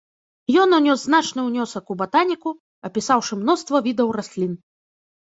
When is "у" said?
1.95-1.97